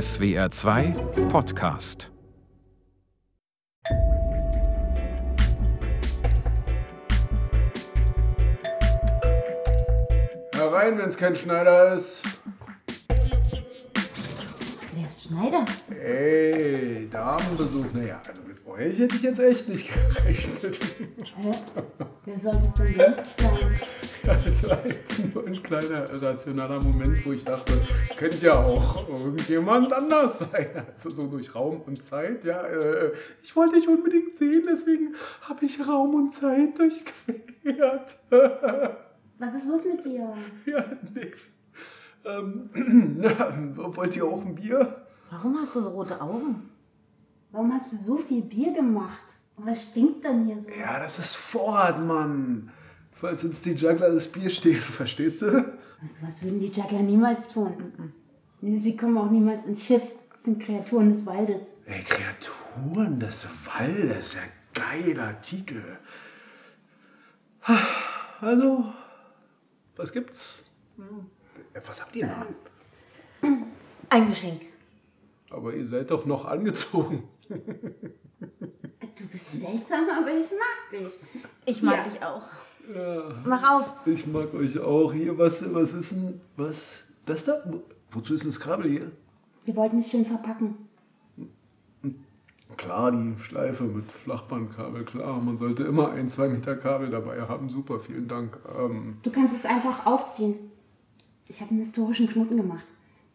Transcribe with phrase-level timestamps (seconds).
[0.00, 0.96] SWR 2
[1.28, 2.10] Podcast
[10.56, 12.22] Herein, wenn es kein Schneider ist.
[14.94, 15.64] Wer ist Schneider?
[16.02, 17.92] Ey, Damenbesuch.
[17.92, 20.76] Naja, also mit euch hätte ich jetzt echt nicht gerechnet.
[21.36, 21.54] Hä?
[22.24, 23.80] Wer sollte es denn sonst sein?
[24.84, 27.74] Jetzt nur ein kleiner irrationaler Moment, wo ich dachte,
[28.16, 30.86] könnte ja auch irgendjemand anders sein.
[30.92, 32.42] Also so durch Raum und Zeit.
[32.44, 33.12] Ja, äh,
[33.42, 38.16] ich wollte dich unbedingt sehen, deswegen habe ich Raum und Zeit durchquert.
[39.38, 40.34] Was ist los mit dir?
[40.64, 40.84] ja,
[41.14, 41.50] nix.
[42.24, 42.70] Ähm,
[43.76, 45.06] wollt ihr auch ein Bier?
[45.30, 46.70] Warum hast du so rote Augen?
[47.52, 49.36] Warum hast du so viel Bier gemacht?
[49.56, 50.70] Und was stinkt denn hier so?
[50.70, 52.72] Ja, das ist Vorrat, Mann.
[53.24, 55.46] Falls uns die Juggler das Bier stehlen, verstehst du?
[56.02, 58.12] Was, was würden die Juggler niemals tun?
[58.60, 60.02] Nee, Sie kommen auch niemals ins Schiff.
[60.30, 61.78] Das sind Kreaturen des Waldes.
[61.86, 64.40] Ey, Kreaturen des Waldes, ja
[64.74, 65.80] geiler Titel.
[68.42, 68.92] Also,
[69.96, 70.64] was gibt's?
[71.86, 72.26] Was habt ihr
[73.40, 73.64] denn?
[74.10, 74.60] Ein Geschenk.
[75.48, 77.26] Aber ihr seid doch noch angezogen.
[77.48, 81.14] Du bist seltsam, aber ich mag dich.
[81.64, 82.12] Ich mag Ja.
[82.12, 82.42] dich auch.
[83.44, 83.92] Mach auf.
[84.06, 85.12] Ich mag euch auch.
[85.12, 87.62] Hier, was, was ist denn, was, das da?
[87.66, 89.10] Wo- Wozu ist denn das Kabel hier?
[89.64, 90.76] Wir wollten es schön verpacken.
[92.76, 95.40] Klar, die Schleife mit Flachbandkabel, klar.
[95.40, 97.68] Man sollte immer ein, zwei Meter Kabel dabei haben.
[97.68, 98.58] Super, vielen Dank.
[98.76, 100.56] Ähm, Du kannst es einfach aufziehen.
[101.46, 102.86] Ich habe einen historischen Knoten gemacht,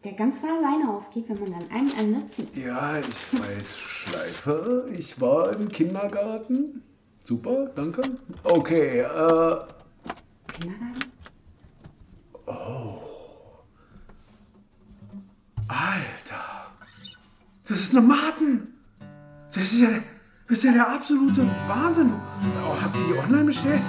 [0.04, 2.54] der ganz von alleine aufgeht, wenn man dann ein Ende zieht.
[2.56, 4.88] ja, ich weiß, Schleife.
[4.96, 6.82] Ich war im Kindergarten.
[7.24, 8.02] Super, danke.
[8.44, 9.58] Okay, äh,
[10.52, 11.10] Kindergarten?
[15.68, 16.66] Alter.
[17.68, 18.74] Das ist eine Maten.
[19.54, 19.88] Das ist ja,
[20.48, 22.12] das ist ja der absolute Wahnsinn.
[22.64, 23.80] Oh, habt ihr die online bestellt?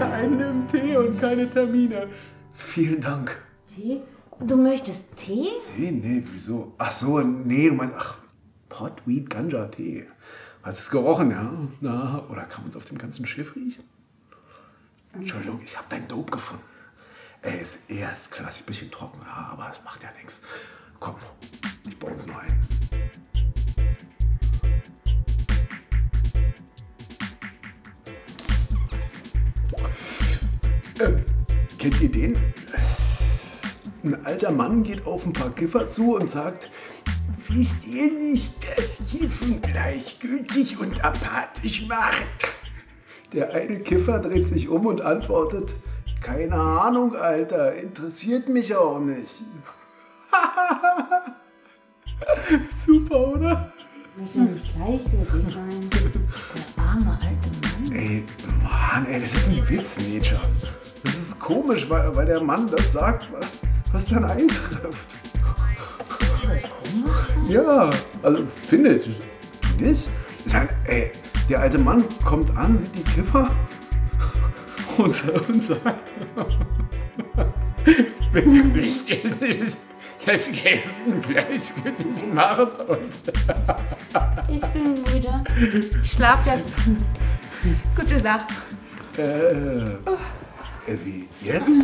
[0.00, 2.08] ja, einen im Tee und keine Termine.
[2.52, 3.40] Vielen Dank.
[3.68, 4.00] Tee?
[4.40, 5.48] Du möchtest Tee?
[5.76, 5.92] Tee?
[5.92, 6.74] Nee, wieso?
[6.78, 8.18] Ach so, nee, du meinst, ach,
[8.68, 10.06] Potweed Ganja Tee.
[10.66, 11.48] Hast du es gerochen, ja?
[11.80, 13.84] Na, oder kann man es auf dem ganzen Schiff riechen?
[15.12, 16.64] Entschuldigung, ich habe dein Dope gefunden.
[17.40, 20.42] Er ist erst klassisch ein bisschen trocken, ja, aber es macht ja nichts.
[20.98, 21.14] Komm,
[21.88, 22.68] ich baue uns noch ein.
[30.98, 31.24] Ähm,
[31.78, 32.36] kennt ihr den?
[34.02, 36.68] Ein alter Mann geht auf ein paar Kiffer zu und sagt,
[37.50, 42.24] wisst ihr nicht, dass Kiffen gleichgültig und apathisch macht?
[43.32, 45.74] Der eine Kiffer dreht sich um und antwortet,
[46.20, 49.42] keine Ahnung, Alter, interessiert mich auch nicht.
[52.86, 53.72] Super, oder?
[54.16, 55.90] Möchte nicht gleichgültig sein.
[56.76, 57.92] Der arme alte Mann.
[57.92, 58.24] Ey,
[58.62, 60.40] Mann, ey, das ist ein Witz, Nietzsche.
[61.04, 63.26] Das ist komisch, weil, weil der Mann das sagt,
[63.92, 65.25] was dann eintrifft.
[67.48, 67.90] Ja,
[68.22, 69.10] also findest du
[69.84, 70.08] das?
[70.44, 71.12] Ich meine, ey,
[71.48, 73.50] der alte Mann kommt an, sieht die Kiffer
[74.98, 76.00] und, und sagt,
[78.32, 79.08] wenn du nicht
[80.26, 83.18] das Gelben gleichgültig macht und
[84.48, 85.44] Ich bin müde.
[86.02, 86.72] Ich schlaf jetzt.
[87.94, 88.52] Gute Nacht.
[89.18, 91.82] äh, äh, wie jetzt?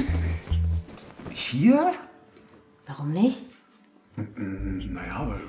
[1.30, 1.92] Hier?
[2.86, 3.51] Warum nicht?
[4.36, 5.40] Naja, weil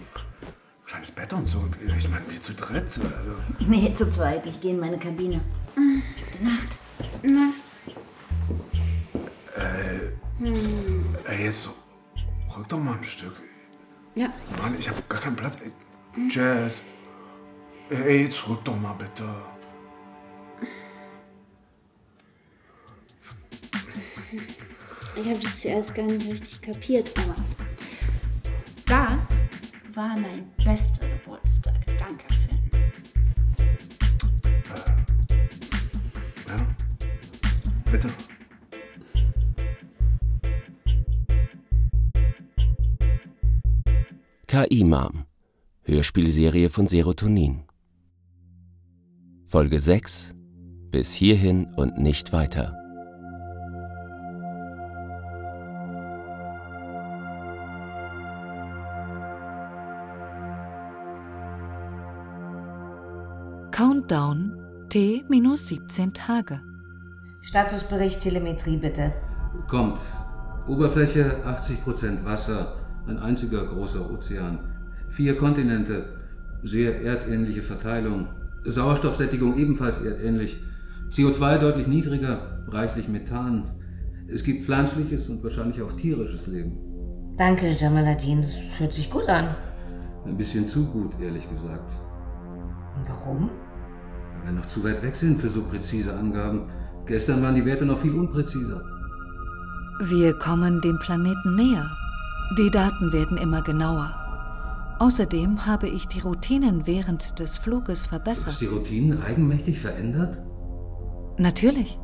[0.85, 1.67] kleines Bett und so.
[1.97, 2.83] Ich meine, wir zu dritt.
[2.83, 3.35] Also,
[3.67, 4.45] Nee, zu zweit.
[4.45, 5.41] Ich gehe in meine Kabine.
[5.75, 6.67] Gute Nacht.
[7.23, 7.63] Nacht.
[11.25, 11.69] ey, jetzt
[12.55, 13.33] rück doch mal ein Stück.
[14.15, 14.27] Ja.
[14.61, 15.57] Mann, ich habe gar keinen Platz.
[15.63, 16.83] Ey, Jazz.
[17.89, 19.23] Ey, jetzt rück doch mal bitte.
[25.15, 27.35] Ich habe das zuerst gar nicht richtig kapiert, aber
[29.95, 31.75] war mein bester Geburtstag.
[31.97, 32.59] Danke, Finn.
[36.47, 37.91] Ja?
[37.91, 38.07] Bitte.
[44.47, 45.25] KI-Mom.
[45.83, 47.63] Hörspielserie von Serotonin.
[49.45, 50.35] Folge 6.
[50.91, 52.82] Bis hierhin und nicht weiter.
[63.73, 64.55] Countdown
[64.89, 66.61] T minus 17 Tage.
[67.41, 69.13] Statusbericht Telemetrie bitte.
[69.67, 69.97] Kommt.
[70.67, 72.75] Oberfläche 80% Wasser,
[73.07, 74.59] Ein einziger großer Ozean.
[75.09, 76.05] Vier Kontinente.
[76.61, 78.27] Sehr erdähnliche Verteilung.
[78.63, 80.55] Sauerstoffsättigung ebenfalls erdähnlich.
[81.09, 83.71] CO2 deutlich niedriger, reichlich Methan.
[84.27, 86.77] Es gibt pflanzliches und wahrscheinlich auch tierisches Leben.
[87.37, 88.37] Danke, Jamaladin.
[88.37, 89.47] Das hört sich gut an.
[90.27, 91.91] Ein bisschen zu gut, ehrlich gesagt.
[93.07, 93.49] Warum?
[94.39, 96.69] Weil wir noch zu weit weg sind für so präzise Angaben.
[97.05, 98.81] Gestern waren die Werte noch viel unpräziser.
[100.01, 101.89] Wir kommen dem Planeten näher.
[102.57, 104.13] Die Daten werden immer genauer.
[104.99, 108.61] Außerdem habe ich die Routinen während des Fluges Hast verbessert.
[108.61, 110.39] die Routinen eigenmächtig verändert?
[111.37, 111.99] Natürlich.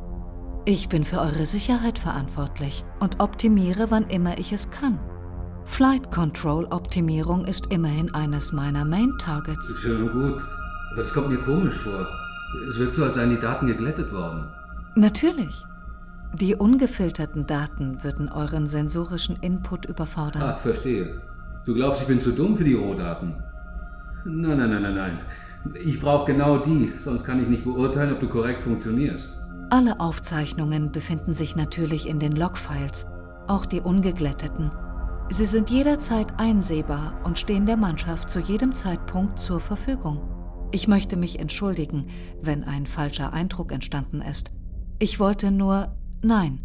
[0.66, 4.98] Ich bin für eure Sicherheit verantwortlich und optimiere, wann immer ich es kann.
[5.64, 9.74] Flight Control Optimierung ist immerhin eines meiner Main Targets.
[9.80, 10.42] Schön und gut.
[10.90, 12.06] Aber das kommt mir komisch vor.
[12.68, 14.48] Es wirkt so, als seien die Daten geglättet worden.
[14.96, 15.64] Natürlich.
[16.34, 20.42] Die ungefilterten Daten würden euren sensorischen Input überfordern.
[20.42, 21.20] Ah, verstehe.
[21.64, 23.34] Du glaubst, ich bin zu dumm für die Rohdaten?
[24.24, 25.18] Nein, nein, nein, nein, nein.
[25.84, 29.28] Ich brauche genau die, sonst kann ich nicht beurteilen, ob du korrekt funktionierst.
[29.70, 33.06] Alle Aufzeichnungen befinden sich natürlich in den Logfiles,
[33.46, 34.70] auch die ungeglätteten.
[35.30, 40.29] Sie sind jederzeit einsehbar und stehen der Mannschaft zu jedem Zeitpunkt zur Verfügung.
[40.72, 42.06] Ich möchte mich entschuldigen,
[42.40, 44.50] wenn ein falscher Eindruck entstanden ist.
[45.00, 46.60] Ich wollte nur, nein,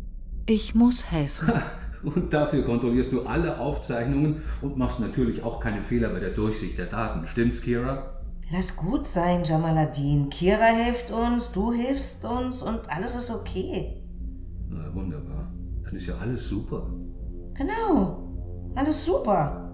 [0.45, 1.51] ich muss helfen.
[2.03, 6.77] Und dafür kontrollierst du alle Aufzeichnungen und machst natürlich auch keine Fehler bei der Durchsicht
[6.77, 7.25] der Daten.
[7.25, 8.21] Stimmt's, Kira?
[8.51, 10.29] Lass gut sein, Jamaladin.
[10.29, 14.03] Kira hilft uns, du hilfst uns und alles ist okay.
[14.69, 15.51] Na, wunderbar.
[15.83, 16.87] Dann ist ja alles super.
[17.55, 18.21] Genau.
[18.75, 19.73] Alles super.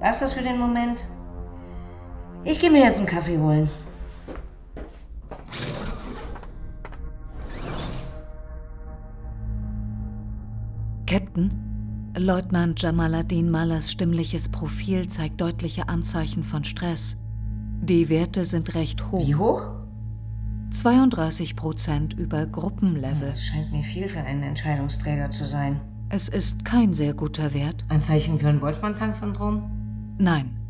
[0.00, 1.06] War's das für den Moment?
[2.48, 3.68] Ich gehe mir jetzt einen Kaffee holen.
[11.06, 17.16] Captain, Leutnant Jamaluddin Mallas stimmliches Profil zeigt deutliche Anzeichen von Stress.
[17.82, 19.26] Die Werte sind recht hoch.
[19.26, 19.68] Wie hoch?
[20.70, 23.28] 32 Prozent über Gruppenlevel.
[23.28, 25.80] Das scheint mir viel für einen Entscheidungsträger zu sein.
[26.10, 27.84] Es ist kein sehr guter Wert.
[27.88, 29.68] Ein Zeichen für ein Boltzmann-Tank-Syndrom?
[30.18, 30.65] Nein.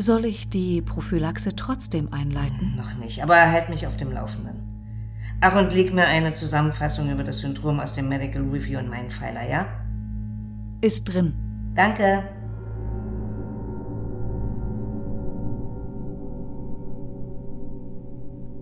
[0.00, 2.76] Soll ich die Prophylaxe trotzdem einleiten?
[2.76, 4.62] Noch nicht, aber halt mich auf dem Laufenden.
[5.40, 9.10] Ach, und leg mir eine Zusammenfassung über das Syndrom aus dem Medical Review in meinen
[9.10, 9.66] Pfeiler, ja?
[10.82, 11.34] Ist drin.
[11.74, 12.22] Danke.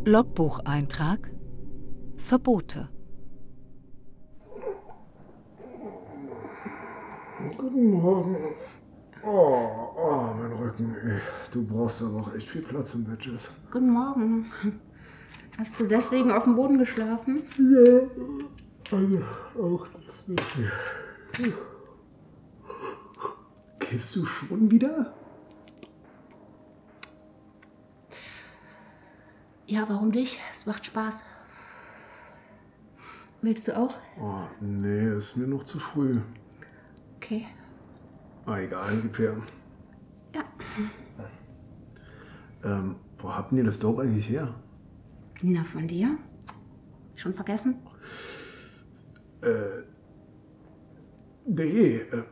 [0.06, 1.30] Logbucheintrag.
[2.16, 2.88] Verbote.
[7.58, 8.36] Guten Morgen.
[9.28, 10.94] Oh, oh, mein Rücken.
[11.50, 13.48] Du brauchst aber auch echt viel Platz im Bett, Jess.
[13.72, 14.52] Guten Morgen.
[15.58, 17.42] Hast du deswegen auf dem Boden geschlafen?
[18.92, 19.22] Also,
[19.60, 21.52] auch deswegen.
[23.80, 25.12] Kiffst du schon wieder?
[29.66, 30.38] Ja, warum nicht?
[30.54, 31.24] Es macht Spaß.
[33.42, 33.94] Willst du auch?
[34.20, 36.20] Oh, nee, ist mir noch zu früh.
[37.16, 37.48] Okay.
[38.46, 39.36] Ah, egal, gib her.
[40.34, 40.42] Ja.
[42.64, 44.54] Ähm, wo habt ihr das Dope eigentlich her?
[45.42, 46.16] Na, von dir?
[47.16, 47.78] Schon vergessen?
[51.46, 52.24] Nee, äh,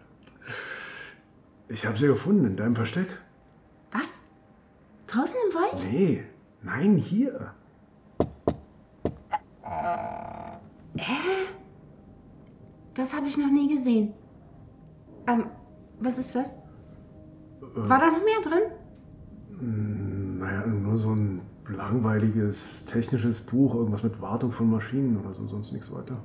[1.69, 3.07] ich hab sie gefunden in deinem Versteck.
[3.93, 4.25] Was?
[5.07, 5.93] Draußen im Wald?
[5.93, 6.25] Nee,
[6.63, 7.55] nein, hier.
[12.95, 14.15] Das habe ich noch nie gesehen.
[15.27, 15.47] Ähm,
[16.05, 16.55] was ist das?
[17.61, 20.39] War da noch mehr drin?
[20.39, 25.73] Naja, nur so ein langweiliges technisches Buch, irgendwas mit Wartung von Maschinen oder so, sonst
[25.73, 26.23] nichts weiter.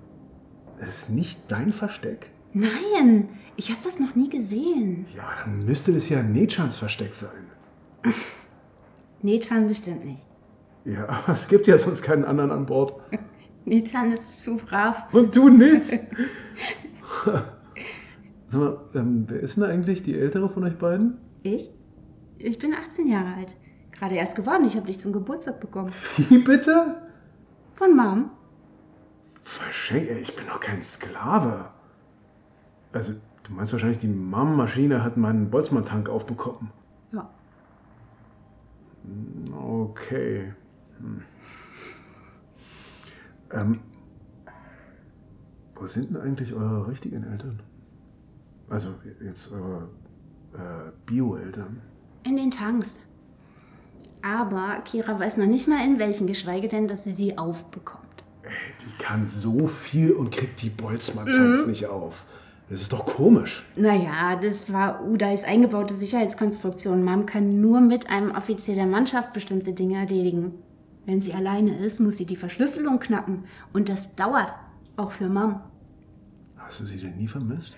[0.80, 2.32] Es ist nicht dein Versteck?
[2.54, 5.06] Nein, ich habe das noch nie gesehen.
[5.16, 7.48] Ja, dann müsste das ja Nechans Versteck sein.
[9.22, 10.26] Nechan bestimmt nicht.
[10.86, 12.94] Ja, aber es gibt ja sonst keinen anderen an Bord.
[13.66, 15.14] Nechan ist zu brav.
[15.14, 16.00] Und du nicht?
[18.50, 21.20] Sag mal, ähm, wer ist denn eigentlich die ältere von euch beiden?
[21.44, 21.70] Ich?
[22.40, 23.56] Ich bin 18 Jahre alt.
[23.92, 24.66] Gerade erst geworden.
[24.66, 25.92] Ich habe dich zum Geburtstag bekommen.
[26.18, 26.96] Wie bitte?
[27.76, 28.32] Von Mom.
[29.44, 31.70] Verschenk, ich bin doch kein Sklave.
[32.92, 33.14] Also,
[33.44, 36.72] du meinst wahrscheinlich, die Mom-Maschine hat meinen Boltzmann-Tank aufbekommen.
[37.12, 37.30] Ja.
[39.56, 40.54] Okay.
[40.98, 41.24] Hm.
[43.52, 43.80] Ähm,
[45.76, 47.62] wo sind denn eigentlich eure richtigen Eltern?
[48.70, 48.90] Also
[49.24, 49.90] jetzt eure
[50.54, 51.82] äh, Bio-Eltern.
[52.24, 52.96] In den Tanks.
[54.22, 58.06] Aber Kira weiß noch nicht mal in welchen, geschweige denn, dass sie sie aufbekommt.
[58.82, 62.26] Die kann so viel und kriegt die Boltzmann-Tanks nicht auf.
[62.70, 63.66] Das ist doch komisch.
[63.76, 67.04] Naja, das war Udais eingebaute Sicherheitskonstruktion.
[67.04, 70.54] Mom kann nur mit einem Offizier der Mannschaft bestimmte Dinge erledigen.
[71.06, 73.46] Wenn sie alleine ist, muss sie die Verschlüsselung knacken.
[73.74, 74.54] Und das dauert.
[74.98, 75.62] Auch für Mom.
[76.58, 77.76] Hast du sie denn nie vermisst?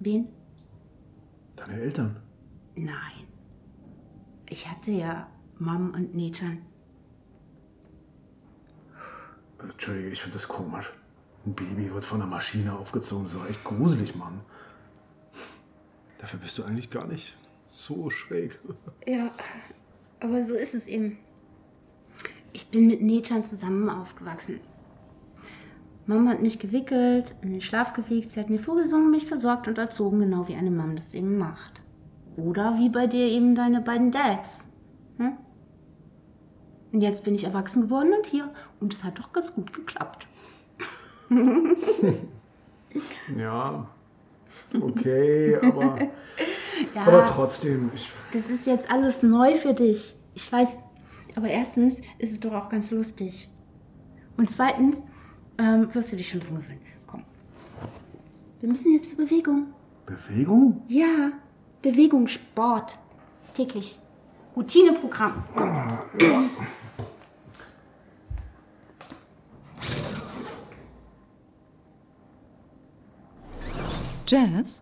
[0.00, 0.28] Wen?
[1.56, 2.16] Deine Eltern?
[2.76, 3.26] Nein.
[4.48, 5.26] Ich hatte ja
[5.58, 6.62] Mom und Nechan.
[9.60, 10.92] Entschuldige, ich finde das komisch.
[11.44, 13.24] Ein Baby wird von einer Maschine aufgezogen.
[13.24, 14.40] Das ist doch echt gruselig, Mann.
[16.18, 17.36] Dafür bist du eigentlich gar nicht
[17.70, 18.58] so schräg.
[19.06, 19.30] Ja,
[20.20, 21.18] aber so ist es eben.
[22.52, 24.60] Ich bin mit Nechan zusammen aufgewachsen.
[26.08, 29.76] Mama hat mich gewickelt, in den Schlaf gewiegt, sie hat mir vorgesungen, mich versorgt und
[29.76, 31.82] erzogen, genau wie eine Mom das eben macht.
[32.36, 34.72] Oder wie bei dir eben deine beiden Dads.
[35.18, 35.36] Hm?
[36.92, 38.48] Und jetzt bin ich erwachsen geworden und hier.
[38.80, 40.26] Und es hat doch ganz gut geklappt.
[43.36, 43.86] Ja,
[44.80, 45.98] okay, aber,
[46.94, 47.90] Ja, aber trotzdem.
[47.94, 50.16] Ich, das ist jetzt alles neu für dich.
[50.34, 50.78] Ich weiß,
[51.36, 53.50] aber erstens ist es doch auch ganz lustig.
[54.38, 55.04] Und zweitens
[55.58, 56.80] ähm, wirst du dich schon dran gewöhnen.
[57.06, 57.24] Komm.
[58.60, 59.74] Wir müssen jetzt zur Bewegung.
[60.06, 60.82] Bewegung?
[60.88, 61.32] Ja,
[61.82, 62.98] Bewegung, Sport.
[63.54, 63.98] Täglich.
[64.56, 65.44] Routineprogramm.
[65.54, 66.50] Komm.
[74.26, 74.80] Jazz?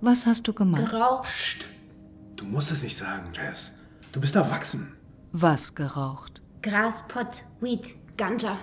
[0.00, 0.90] Was hast du gemacht?
[0.90, 1.66] Geraucht.
[2.36, 3.70] Du musst es nicht sagen, Jess.
[4.12, 4.94] Du bist erwachsen.
[5.32, 6.42] Was geraucht?
[6.62, 8.58] Gras, Pot, Weed, Ganja.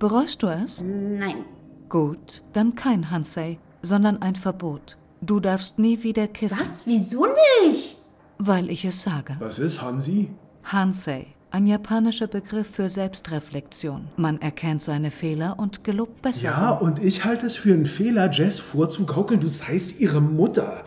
[0.00, 0.82] Bereust du es?
[0.82, 1.44] Nein.
[1.90, 4.96] Gut, dann kein Hansei, sondern ein Verbot.
[5.20, 6.58] Du darfst nie wieder kiffen.
[6.58, 6.86] Was?
[6.86, 7.26] Wieso
[7.62, 7.98] nicht?
[8.38, 9.36] Weil ich es sage.
[9.40, 10.30] Was ist, Hansi?
[10.64, 14.08] Hansei, ein japanischer Begriff für Selbstreflexion.
[14.16, 16.56] Man erkennt seine Fehler und gelobt Besserung.
[16.56, 20.84] Ja, und ich halte es für einen Fehler, Jess vorzugaukeln, du seist ihre Mutter.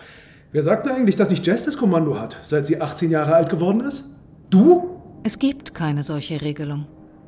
[0.52, 3.52] Wer sagt mir eigentlich, dass nicht Jess das Kommando hat, seit sie 18 Jahre alt
[3.52, 4.06] geworden ist?
[4.50, 5.00] Du?
[5.24, 6.88] Es gibt keine solche Regelung.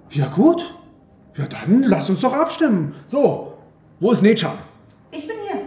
[0.09, 0.65] Ja gut.
[1.37, 2.93] Ja dann, lass uns doch abstimmen.
[3.07, 3.53] So,
[3.99, 4.57] wo ist Nechan?
[5.11, 5.61] Ich bin hier.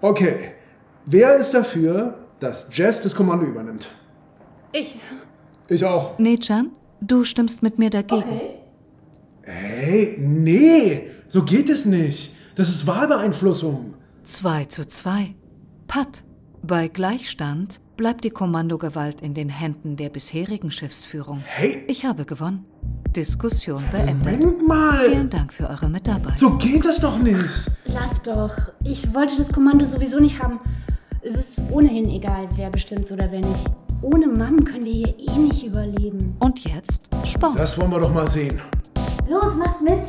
[0.00, 0.52] Okay.
[1.06, 3.88] Wer ist dafür, dass Jess das Kommando übernimmt?
[4.72, 4.96] Ich.
[5.68, 6.18] Ich auch.
[6.18, 8.40] Nechan, du stimmst mit mir dagegen.
[9.42, 12.34] Hey, nee, so geht es nicht.
[12.54, 13.94] Das ist Wahlbeeinflussung.
[14.24, 15.34] 2 zu 2.
[15.88, 16.22] Pat.
[16.62, 21.42] Bei Gleichstand bleibt die Kommandogewalt in den Händen der bisherigen Schiffsführung.
[21.44, 22.64] Hey, Ich habe gewonnen.
[23.12, 24.24] Diskussion beendet.
[24.24, 25.08] Moment mal.
[25.08, 26.38] Vielen Dank für eure Mitarbeit.
[26.38, 27.70] So geht das doch nicht.
[27.84, 28.54] Lass doch.
[28.84, 30.58] Ich wollte das Kommando sowieso nicht haben.
[31.22, 33.64] Es ist ohnehin egal, wer bestimmt oder wer nicht.
[34.00, 36.36] Ohne Mom können wir hier eh nicht überleben.
[36.40, 37.58] Und jetzt Sport.
[37.58, 38.60] Das wollen wir doch mal sehen.
[39.28, 40.08] Los, macht mit.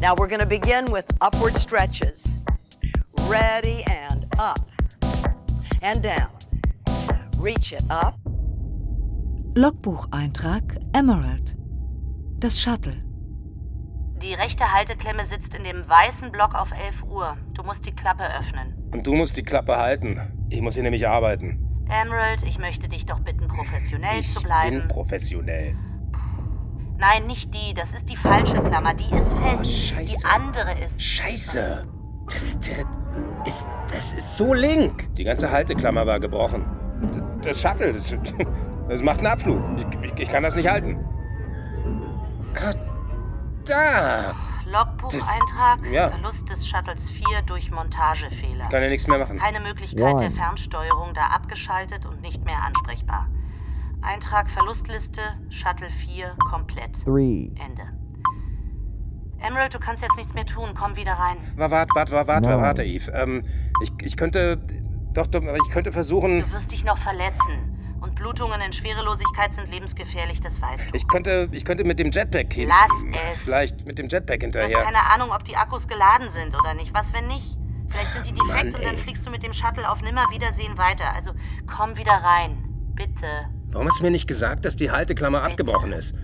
[0.00, 2.40] Now we're going to begin with upward stretches.
[3.28, 4.66] Ready and up
[5.82, 6.28] and down.
[7.38, 8.14] Reach it up.
[9.54, 11.54] Logbucheintrag Emerald.
[12.42, 12.96] Das Shuttle.
[14.20, 17.36] Die rechte Halteklemme sitzt in dem weißen Block auf 11 Uhr.
[17.54, 18.74] Du musst die Klappe öffnen.
[18.92, 20.20] Und du musst die Klappe halten.
[20.50, 21.86] Ich muss hier nämlich arbeiten.
[21.88, 24.88] Emerald, ich möchte dich doch bitten, professionell Ich zu bin bleiben.
[24.88, 25.76] professionell.
[26.98, 27.74] Nein, nicht die.
[27.74, 28.94] Das ist die falsche Klammer.
[28.94, 29.60] Die ist fest.
[29.60, 30.16] Oh, scheiße.
[30.16, 31.00] die andere ist.
[31.00, 31.86] Scheiße!
[32.28, 32.68] Das, das,
[33.46, 35.14] ist, das ist so link.
[35.14, 36.64] Die ganze Halteklammer war gebrochen.
[37.44, 38.16] Das Shuttle, das,
[38.88, 39.62] das macht einen Abflug.
[39.76, 40.98] Ich, ich, ich kann das nicht halten.
[42.54, 42.74] Ah,
[43.64, 44.34] da!
[44.66, 45.86] Logbucheintrag.
[45.90, 46.10] Ja.
[46.10, 48.68] Verlust des Shuttles 4 durch Montagefehler.
[48.68, 49.38] Kann ja nichts mehr machen.
[49.38, 53.28] Keine Möglichkeit der Fernsteuerung, da abgeschaltet und nicht mehr ansprechbar.
[54.00, 57.06] Eintrag Verlustliste, Shuttle 4 komplett.
[57.06, 57.82] Ende.
[59.38, 60.70] Emerald, du kannst jetzt nichts mehr tun.
[60.78, 61.36] Komm wieder rein.
[61.56, 63.10] Warte, warte, warte, warte, warte, Eve.
[63.12, 63.44] Ähm,
[63.82, 64.58] ich, ich könnte.
[65.12, 66.40] Doch, doch, ich könnte versuchen.
[66.40, 67.71] Du wirst dich noch verletzen.
[68.22, 70.94] Blutungen in Schwerelosigkeit sind lebensgefährlich, das weißt du.
[70.94, 72.68] Ich könnte, ich könnte mit dem Jetpack hin.
[72.68, 73.42] Lass es.
[73.42, 74.84] Vielleicht mit dem Jetpack Du hast hinterher.
[74.84, 76.94] keine Ahnung, ob die Akkus geladen sind oder nicht.
[76.94, 77.58] Was, wenn nicht?
[77.88, 81.12] Vielleicht sind die defekt Mann, und dann fliegst du mit dem Shuttle auf Nimmerwiedersehen weiter.
[81.14, 81.32] Also
[81.66, 82.64] komm wieder rein.
[82.94, 83.26] Bitte.
[83.72, 86.14] Warum hast du mir nicht gesagt, dass die Halteklammer abgebrochen ist?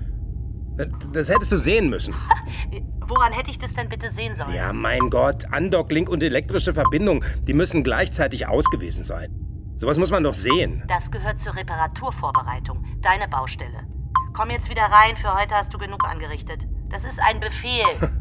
[1.12, 2.14] Das hättest du sehen müssen.
[3.08, 4.54] Woran hätte ich das denn bitte sehen sollen?
[4.54, 9.34] Ja, mein Gott, Andocklink und elektrische Verbindung, die müssen gleichzeitig ausgewiesen sein.
[9.78, 10.82] Sowas muss man doch sehen.
[10.88, 12.84] Das gehört zur Reparaturvorbereitung.
[13.00, 13.86] Deine Baustelle.
[14.34, 15.16] Komm jetzt wieder rein.
[15.16, 16.66] Für heute hast du genug angerichtet.
[16.90, 17.86] Das ist ein Befehl.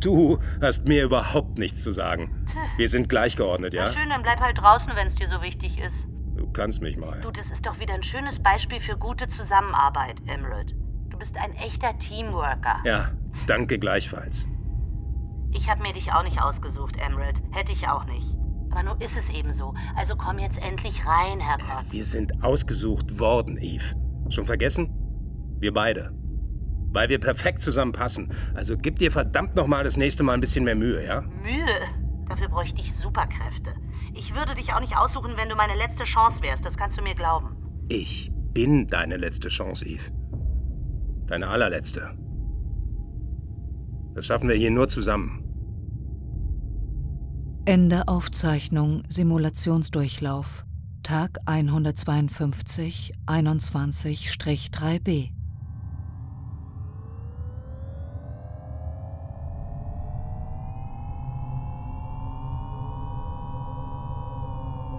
[0.00, 2.46] Du hast mir überhaupt nichts zu sagen.
[2.78, 3.84] Wir sind gleichgeordnet, ja?
[3.84, 6.08] Na schön, dann bleib halt draußen, wenn es dir so wichtig ist.
[6.34, 7.20] Du kannst mich mal.
[7.20, 10.74] Du, das ist doch wieder ein schönes Beispiel für gute Zusammenarbeit, Emerald.
[11.10, 12.80] Du bist ein echter Teamworker.
[12.84, 13.10] Ja,
[13.46, 14.48] danke gleichfalls.
[15.52, 17.42] Ich habe mir dich auch nicht ausgesucht, Emerald.
[17.50, 18.34] Hätte ich auch nicht.
[18.74, 19.72] Aber nur ist es eben so.
[19.94, 21.84] Also komm jetzt endlich rein, Herrgott.
[21.90, 23.94] Wir sind ausgesucht worden, Eve.
[24.30, 24.90] Schon vergessen?
[25.60, 26.10] Wir beide.
[26.90, 28.32] Weil wir perfekt zusammenpassen.
[28.54, 31.20] Also gib dir verdammt nochmal das nächste Mal ein bisschen mehr Mühe, ja?
[31.20, 31.64] Mühe?
[32.28, 33.74] Dafür bräuchte ich Superkräfte.
[34.12, 36.64] Ich würde dich auch nicht aussuchen, wenn du meine letzte Chance wärst.
[36.64, 37.56] Das kannst du mir glauben.
[37.88, 40.10] Ich bin deine letzte Chance, Eve.
[41.28, 42.10] Deine allerletzte.
[44.14, 45.43] Das schaffen wir hier nur zusammen.
[47.66, 50.66] Ende Aufzeichnung Simulationsdurchlauf.
[51.02, 55.30] Tag 152 21-3b.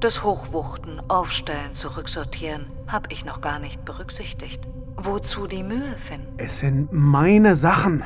[0.00, 4.68] Das Hochwuchten, Aufstellen, Zurücksortieren habe ich noch gar nicht berücksichtigt.
[5.04, 6.20] Wozu die Mühe, Finn?
[6.36, 8.04] Es sind meine Sachen.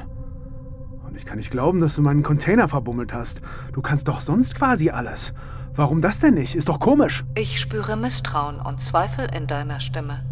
[1.06, 3.42] Und ich kann nicht glauben, dass du meinen Container verbummelt hast.
[3.72, 5.34] Du kannst doch sonst quasi alles.
[5.74, 6.54] Warum das denn nicht?
[6.54, 7.24] Ist doch komisch.
[7.34, 10.24] Ich spüre Misstrauen und Zweifel in deiner Stimme.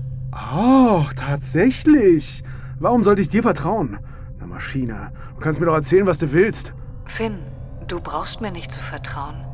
[0.54, 2.42] Oh, tatsächlich.
[2.78, 3.98] Warum sollte ich dir vertrauen?
[4.38, 6.72] Na Maschine, du kannst mir doch erzählen, was du willst.
[7.04, 7.38] Finn,
[7.86, 9.44] du brauchst mir nicht zu vertrauen.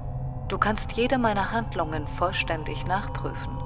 [0.48, 3.59] Du kannst jede meiner Handlungen vollständig nachprüfen.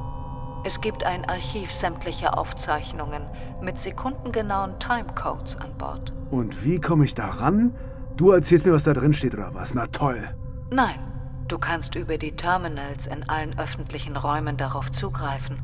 [0.66, 3.23] Es gibt ein Archiv sämtlicher Aufzeichnungen
[3.61, 6.11] mit sekundengenauen Timecodes an Bord.
[6.30, 7.75] Und wie komme ich da ran?
[8.16, 9.75] Du erzählst mir, was da drin steht oder was?
[9.75, 10.35] Na toll.
[10.71, 10.99] Nein,
[11.49, 15.58] du kannst über die Terminals in allen öffentlichen Räumen darauf zugreifen.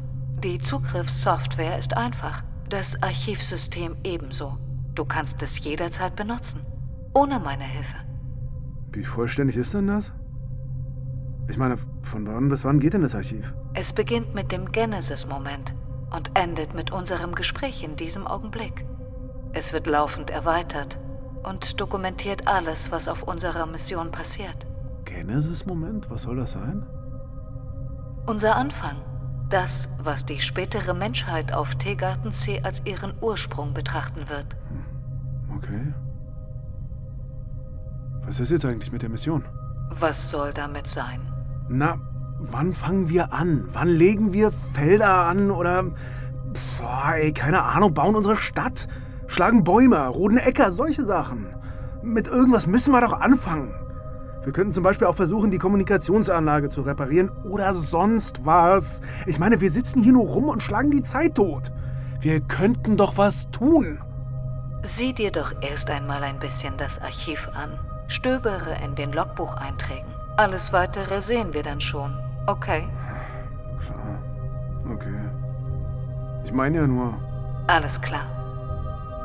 [0.44, 4.58] Die Zugriffssoftware ist einfach, das Archivsystem ebenso.
[4.94, 6.60] Du kannst es jederzeit benutzen,
[7.14, 7.96] ohne meine Hilfe.
[8.92, 10.12] Wie vollständig ist denn das?
[11.48, 13.54] Ich meine, von wann bis wann geht denn das Archiv?
[13.72, 15.74] Es beginnt mit dem Genesis-Moment
[16.10, 18.84] und endet mit unserem Gespräch in diesem Augenblick.
[19.52, 20.98] Es wird laufend erweitert
[21.44, 24.66] und dokumentiert alles, was auf unserer Mission passiert.
[25.04, 26.10] Genesis-Moment?
[26.10, 26.84] Was soll das sein?
[28.26, 28.96] Unser Anfang.
[29.50, 34.56] Das, was die spätere Menschheit auf Teegarten C als ihren Ursprung betrachten wird.
[35.56, 35.92] Okay.
[38.24, 39.44] Was ist jetzt eigentlich mit der Mission?
[39.98, 41.20] Was soll damit sein?
[41.68, 41.98] Na,
[42.40, 43.68] wann fangen wir an?
[43.72, 45.84] Wann legen wir Felder an oder.
[46.78, 48.88] Boah, ey, keine Ahnung, bauen unsere Stadt?
[49.28, 51.46] Schlagen Bäume, roden Äcker, solche Sachen.
[52.02, 53.74] Mit irgendwas müssen wir doch anfangen.
[54.42, 59.02] Wir könnten zum Beispiel auch versuchen, die Kommunikationsanlage zu reparieren oder sonst was.
[59.26, 61.70] Ich meine, wir sitzen hier nur rum und schlagen die Zeit tot.
[62.20, 63.98] Wir könnten doch was tun.
[64.82, 67.78] Sieh dir doch erst einmal ein bisschen das Archiv an.
[68.08, 70.08] Stöbere in den Logbucheinträgen.
[70.36, 72.18] Alles weitere sehen wir dann schon.
[72.46, 72.88] Okay?
[73.84, 74.18] Klar.
[74.92, 75.20] Okay.
[76.44, 77.14] Ich meine ja nur.
[77.66, 78.26] Alles klar.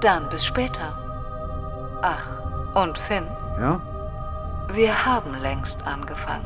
[0.01, 0.93] Dann bis später.
[2.01, 2.27] Ach,
[2.83, 3.25] und Finn?
[3.59, 3.81] Ja?
[4.73, 6.45] Wir haben längst angefangen.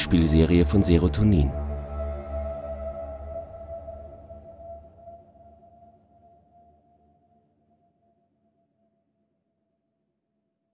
[0.00, 1.50] KI-Mom, Hörspielserie von Serotonin.